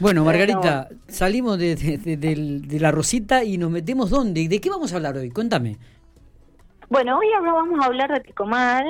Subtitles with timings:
[0.00, 4.46] Bueno, Margarita, salimos de, de, la Rosita y nos metemos dónde.
[4.46, 5.30] ¿De qué vamos a hablar hoy?
[5.30, 5.76] Cuéntame.
[6.88, 8.84] Bueno, hoy vamos a hablar de Picomar,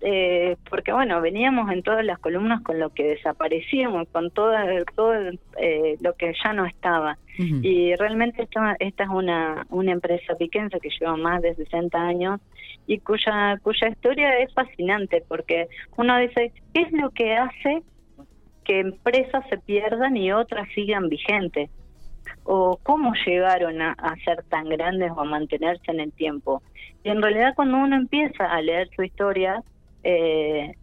[0.00, 4.52] eh, porque bueno, veníamos en todas las columnas con lo que desaparecíamos, con todo,
[4.96, 5.12] todo
[5.60, 7.18] eh, lo que ya no estaba.
[7.40, 12.40] Y realmente esta, esta es una, una empresa piquense que lleva más de 60 años
[12.88, 17.84] y cuya, cuya historia es fascinante, porque uno dice, ¿qué es lo que hace
[18.68, 21.70] que empresas se pierdan y otras sigan vigentes?
[22.50, 23.94] o cómo llegaron a,
[24.24, 26.62] ser tan grandes o a mantenerse en el tiempo.
[27.04, 29.62] Y en realidad cuando uno empieza a leer su historia,
[30.02, 30.74] eh,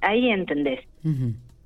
[0.00, 0.80] ahí entendés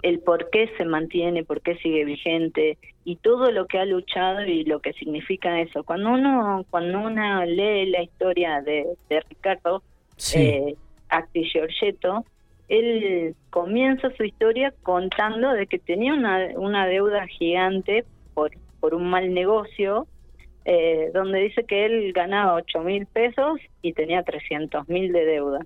[0.02, 4.45] el por qué se mantiene, por qué sigue vigente y todo lo que ha luchado
[4.45, 5.84] y lo que significa eso.
[5.84, 8.87] Cuando uno cuando uno lee la historia de,
[9.29, 9.82] Ricardo
[10.34, 10.74] eh,
[11.09, 12.24] Acti Giorgetto,
[12.69, 18.05] él comienza su historia contando de que tenía una, una deuda gigante
[18.35, 20.07] por, por un mal negocio,
[20.65, 25.60] eh, donde dice que él ganaba 8 mil pesos y tenía 300 mil de deuda.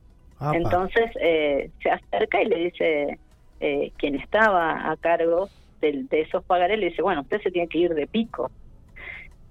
[0.52, 3.18] Entonces eh, se acerca y le dice
[3.60, 5.48] eh, quien estaba a cargo
[5.80, 8.50] de, esos pagares, le dice, bueno, usted se tiene que ir de pico.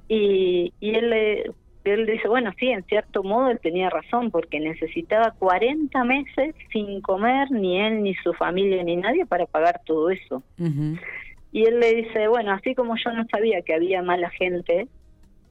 [0.07, 1.51] Y, y él, le,
[1.93, 7.01] él dice, bueno, sí, en cierto modo él tenía razón, porque necesitaba 40 meses sin
[7.01, 10.43] comer, ni él, ni su familia, ni nadie para pagar todo eso.
[11.51, 14.87] Y él le dice, bueno, así como yo no sabía que había mala gente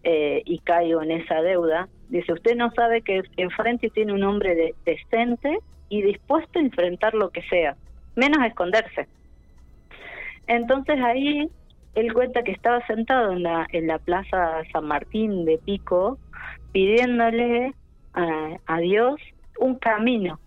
[0.03, 4.75] eh, y caigo en esa deuda, dice, usted no sabe que enfrente tiene un hombre
[4.85, 7.77] decente y dispuesto a enfrentar lo que sea,
[8.17, 9.09] menos esconderse.
[10.47, 11.49] Entonces ahí
[11.95, 16.19] él cuenta que estaba sentado en la, en la plaza San Martín de Pico
[16.73, 17.73] pidiéndole
[18.15, 19.21] a, a Dios
[19.59, 20.41] un camino,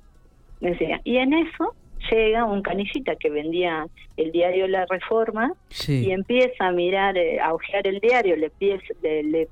[0.60, 1.74] decía, y en eso
[2.12, 5.54] llega un canillita que vendía el diario La Reforma
[5.88, 9.48] y empieza a mirar, eh, a ojear el diario, le pide, le,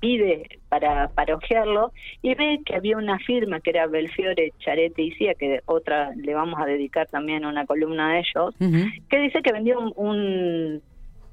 [0.00, 5.12] pide para, para ojearlo y ve que había una firma que era Belfiore Charete y
[5.12, 8.54] Cia, que otra le vamos a dedicar también una columna a ellos,
[9.08, 10.82] que dice que vendía un, un,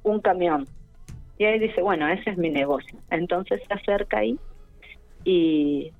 [0.02, 0.66] un camión.
[1.38, 2.98] Y ahí dice, bueno, ese es mi negocio.
[3.10, 4.38] Entonces se acerca ahí
[5.24, 5.92] y,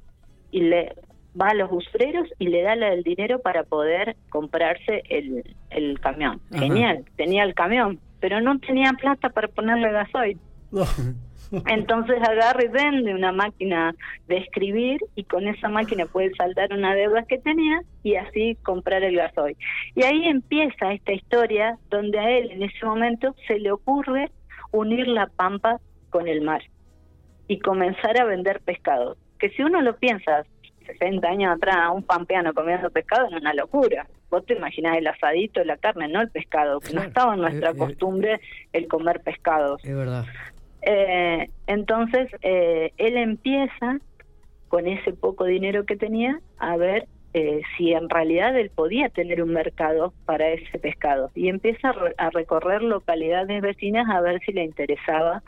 [0.51, 0.95] y le
[1.41, 6.41] va a los usureros y le da el dinero para poder comprarse el, el camión.
[6.53, 10.39] Genial, tenía el camión, pero no tenía plata para ponerle gasoil.
[11.67, 13.95] Entonces agarra y vende una máquina
[14.27, 19.03] de escribir y con esa máquina puede saldar una deuda que tenía y así comprar
[19.03, 19.57] el gasoil.
[19.95, 24.31] Y ahí empieza esta historia donde a él en ese momento se le ocurre
[24.71, 25.79] unir la pampa
[26.11, 26.63] con el mar
[27.49, 29.17] y comenzar a vender pescado.
[29.39, 30.45] Que si uno lo piensa
[30.87, 34.07] 60 años atrás, un pampeano comiendo pescado es una locura.
[34.31, 37.71] Vos te imaginás el asadito, la carne, no el pescado, que no estaba en nuestra
[37.71, 38.41] eh, eh, costumbre
[38.73, 39.85] el comer pescados.
[39.85, 40.25] Es verdad.
[40.83, 43.99] Eh, entonces, él empieza
[44.69, 47.07] con ese poco dinero que tenía a ver
[47.77, 52.83] si en realidad él podía tener un mercado para ese pescado y empieza a, recorrer
[52.83, 55.43] localidades vecinas a ver si le interesaba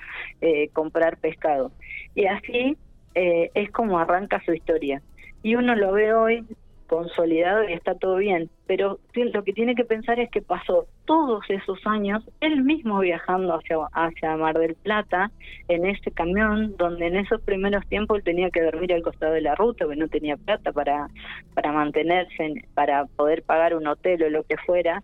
[0.72, 1.72] comprar pescado.
[2.14, 2.78] Y así
[3.14, 5.02] es como arranca su historia
[5.42, 6.44] y uno lo ve hoy
[6.86, 11.44] consolidado y está todo bien, pero lo que tiene que pensar es que pasó todos
[11.48, 15.30] esos años él mismo viajando hacia, hacia Mar del Plata
[15.68, 19.42] en ese camión donde en esos primeros tiempos él tenía que dormir al costado de
[19.42, 21.08] la ruta porque no tenía plata para,
[21.54, 25.02] para mantenerse, para poder pagar un hotel o lo que fuera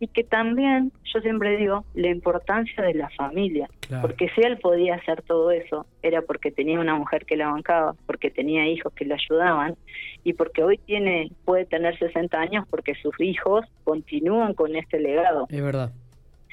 [0.00, 3.68] y que también, yo siempre digo, la importancia de la familia,
[4.00, 7.94] porque si él podía hacer todo eso, era porque tenía una mujer que la bancaba,
[8.06, 9.76] porque tenía hijos que le ayudaban,
[10.24, 15.46] y porque hoy tiene puede tener 60 años porque sus hijos continúan con este legado.
[15.50, 15.92] Es verdad.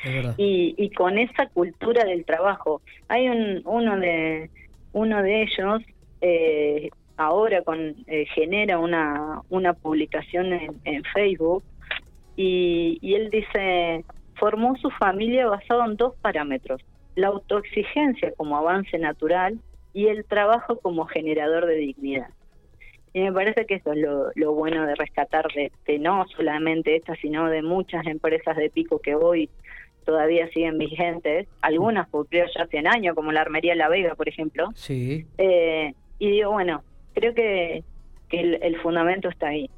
[0.04, 0.36] Es verdad.
[0.38, 2.82] Y, y con esa cultura del trabajo.
[3.08, 4.50] Hay un, uno de
[4.92, 5.82] uno de ellos
[6.22, 10.54] eh, ahora con eh, genera una, una publicación
[10.84, 11.64] en Facebook
[12.38, 14.06] y, él dice,
[14.36, 16.82] formó su familia basado en dos parámetros,
[17.16, 19.60] la autoexigencia como avance natural
[19.92, 22.30] y el trabajo como generador de dignidad.
[23.14, 24.00] Y me parece que eso es
[24.36, 29.16] lo, bueno de rescatar de, no solamente esta, sino de muchas empresas de pico que
[29.16, 29.50] hoy
[30.06, 34.70] todavía siguen vigentes, algunas creo ya hace años, como la Armería La Vega, por ejemplo.
[34.76, 35.26] Sí.
[35.40, 36.84] Eh, y digo, bueno,
[37.14, 37.84] creo que,
[38.30, 39.72] que el fundamento está ahí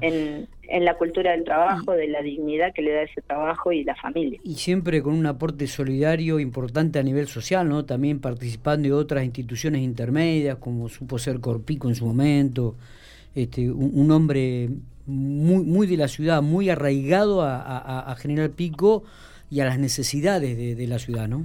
[0.00, 0.48] en,
[0.84, 4.40] la cultura del trabajo, de la dignidad que le da ese trabajo y la familia.
[4.42, 7.84] Y siempre con un aporte solidario importante a nivel social, ¿no?
[7.84, 12.74] También participando de otras instituciones intermedias, como supo ser Corpico en su momento,
[13.34, 14.70] este, un, hombre
[15.06, 19.04] muy, muy de la ciudad, muy arraigado a, General Pico,
[19.50, 21.44] y a las necesidades de, la ciudad, ¿no?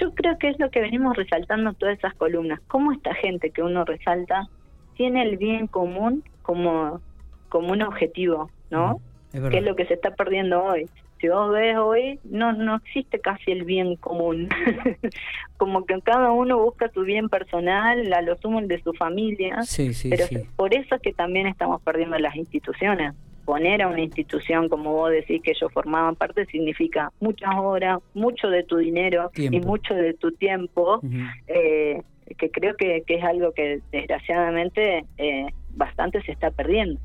[0.00, 3.62] Yo creo que es lo que venimos resaltando todas esas columnas, cómo esta gente que
[3.62, 4.48] uno resalta
[4.94, 7.00] tiene el bien común como,
[7.48, 9.00] como un objetivo, ¿no?
[9.32, 10.88] que es lo que se está perdiendo hoy.
[11.20, 14.48] Si vos ves hoy, no no existe casi el bien común.
[15.56, 19.62] como que cada uno busca su bien personal, a lo sumo el de su familia.
[19.64, 23.14] Sí, sí, pero por eso es que también estamos perdiendo las instituciones.
[23.44, 28.48] Poner a una institución, como vos decís, que ellos formaban parte, significa muchas horas, mucho
[28.50, 31.00] de tu dinero y mucho de tu tiempo,
[31.46, 32.02] eh,
[32.38, 35.46] que creo que, que, es algo que desgraciadamente eh,
[35.76, 37.00] bastante se está perdiendo.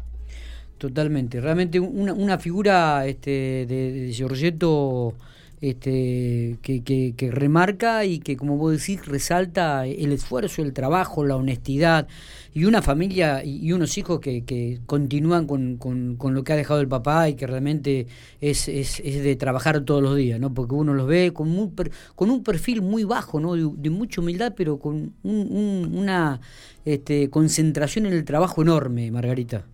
[0.78, 1.40] Totalmente.
[1.40, 5.14] Realmente una, una figura este, de, de Giorgetto
[5.62, 12.08] este, que, remarca y que, como vos decís, resalta el esfuerzo, el trabajo, la honestidad
[12.54, 17.30] y una familia y unos hijos que, continúan con, lo que ha dejado el papá
[17.30, 18.08] y que realmente
[18.42, 20.52] es, de trabajar todos los días, ¿no?
[20.54, 21.74] porque uno los ve con, un,
[22.16, 23.56] con un perfil muy bajo, ¿no?
[23.56, 26.42] de, mucha humildad, pero con una
[26.86, 29.66] este, concentración en el trabajo enorme, Margarita.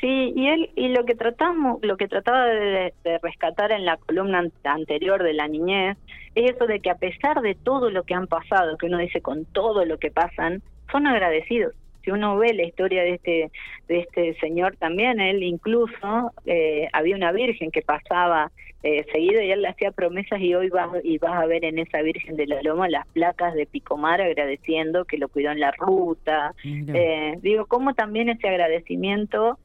[0.00, 4.44] Sí, y él y lo que tratamos, lo que trataba de, rescatar en la columna
[4.62, 5.96] anterior de la niñez
[6.36, 9.20] es eso de que a pesar de todo lo que han pasado, que uno dice
[9.20, 10.62] con todo lo que pasan,
[10.92, 11.74] son agradecidos
[12.08, 13.50] si uno ve la historia de este
[13.86, 18.50] de este señor también él incluso eh, había una virgen que pasaba
[18.82, 21.78] eh, seguido y él le hacía promesas y hoy vas y vas a ver en
[21.78, 25.72] esa virgen de la loma las placas de Picomar agradeciendo que lo cuidó en la
[25.72, 26.54] ruta.
[26.64, 29.58] Eh, digo cómo también ese agradecimiento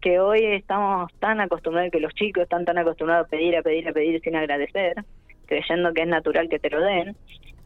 [0.00, 3.88] que hoy estamos tan acostumbrados que los chicos están tan acostumbrados a pedir a pedir
[3.88, 4.94] a pedir sin agradecer
[5.46, 7.16] creyendo que es natural que te lo den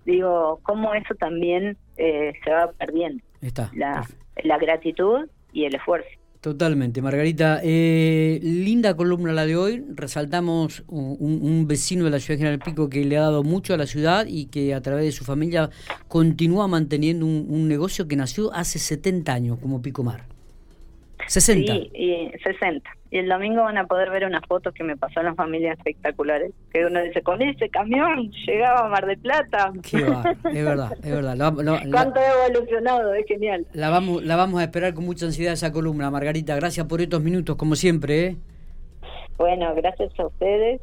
[0.05, 3.71] digo cómo eso también se va perdiendo Está.
[3.75, 4.07] La,
[4.43, 6.09] la gratitud y el esfuerzo.
[6.45, 7.61] Totalmente, Margarita.
[7.63, 9.83] Eh, linda columna la de hoy.
[9.95, 13.79] Resaltamos un, vecino de la ciudad de General Pico que le ha dado mucho a
[13.79, 15.71] la ciudad y que a través de su familia
[16.07, 20.27] continúa manteniendo un, negocio que nació hace 70 años como Pico Mar.
[21.27, 21.73] 60.
[21.73, 22.91] Sí, y 60.
[23.11, 25.79] Y el domingo van a poder ver unas fotos que me pasó en las familias
[25.79, 26.53] espectaculares.
[26.73, 29.73] Que uno dice, con ese camión llegaba a Mar de Plata.
[29.89, 31.53] Qué va, es verdad, es verdad.
[31.91, 33.67] Cuánto ha evolucionado, es genial.
[33.73, 36.57] La vamos, la vamos a esperar con mucha ansiedad esa columna, Margarita.
[36.57, 38.27] Gracias por estos minutos, como siempre.
[38.27, 38.37] ¿eh?
[39.37, 40.81] Bueno, gracias a ustedes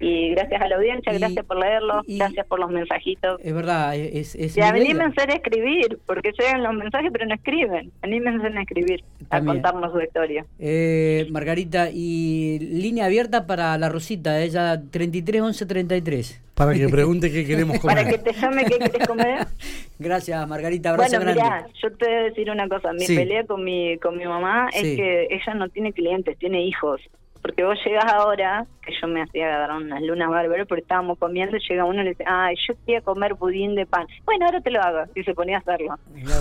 [0.00, 3.38] y gracias a la audiencia, gracias por leerlo, gracias por los mensajitos.
[3.42, 4.34] Es verdad, es...
[4.34, 7.92] es y anímense a escribir, porque llegan los mensajes pero no escriben.
[8.02, 10.46] Anímense a escribir, a contarnos su historia.
[10.58, 16.42] Eh, Margarita, y línea abierta para la Rosita, ella 33 11 33.
[16.54, 17.96] Para que pregunte qué queremos comer.
[17.96, 19.46] Para que te llame qué quieres comer.
[19.98, 20.90] Gracias, Margarita.
[20.90, 22.92] Abrazo bueno, mira, yo te voy a decir una cosa.
[22.92, 27.00] Mi pelea con mi, con mi mamá es que ella no tiene clientes, tiene hijos.
[27.42, 31.56] Porque vos llegas ahora, que yo me hacía agarrar unas lunas bárbaras, porque estábamos comiendo
[31.56, 34.06] y llega uno y le dice, ay, yo quería comer budín de pan.
[34.24, 35.10] Bueno, ahora te lo hago.
[35.14, 35.98] Y se ponía a hacerlo.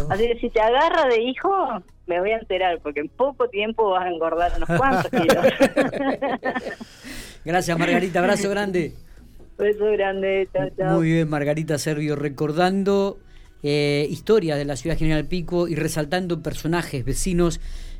[0.09, 3.91] Así que si te agarra de hijo, me voy a enterar, porque en poco tiempo
[3.91, 5.37] vas a engordar unos cuantos kilos.
[7.45, 8.19] Gracias, Margarita.
[8.19, 8.93] Abrazo grande.
[9.57, 10.47] Beso grande.
[10.53, 10.97] Chao, chao.
[10.97, 13.19] Muy bien, Margarita Servio, recordando
[13.63, 17.59] eh, historias de la ciudad General Pico y resaltando personajes, vecinos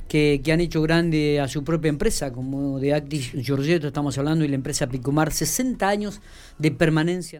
[0.09, 4.47] que, han hecho grande a su propia empresa, como de Actis Giorgetto estamos hablando, y
[4.47, 6.19] la empresa Picomar, 60 años
[6.57, 7.37] de permanencia.